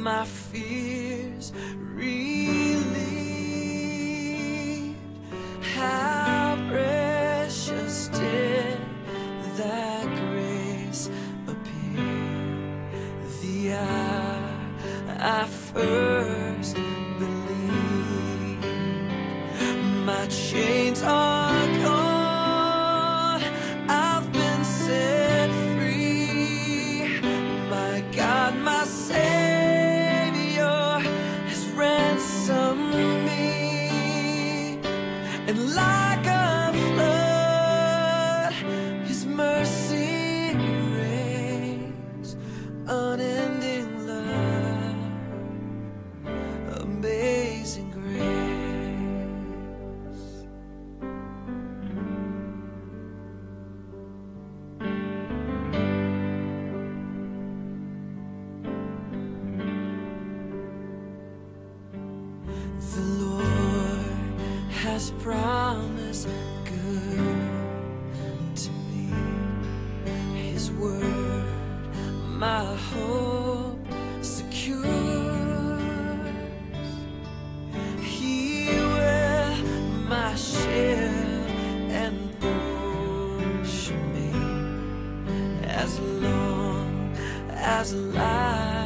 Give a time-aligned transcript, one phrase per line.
[0.00, 2.56] my fears relieved.
[5.74, 8.80] How precious did
[9.56, 11.10] that grace
[11.46, 12.88] appear
[13.42, 14.58] the hour
[15.18, 16.76] I first
[17.18, 18.64] believed.
[20.06, 21.29] My chains are
[35.50, 38.52] And like a flood,
[39.04, 40.54] His mercy
[40.94, 42.36] reigns.
[65.00, 66.28] Has promised
[66.66, 67.46] good
[68.54, 69.08] to me.
[70.38, 71.46] His word,
[72.26, 73.78] my hope
[74.20, 75.00] secures.
[78.02, 79.56] He will
[80.06, 81.48] my shield
[82.02, 84.32] and portion me
[85.66, 87.16] as long
[87.48, 88.79] as life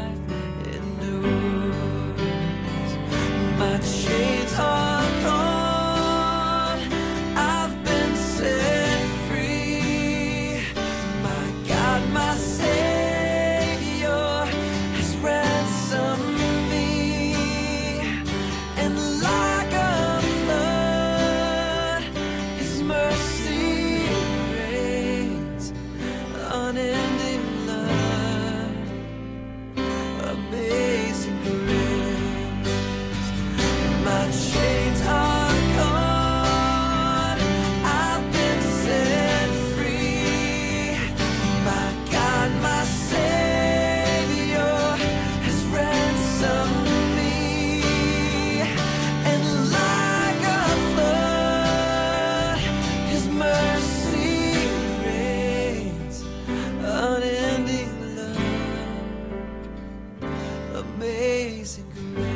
[60.94, 62.33] amazing grace.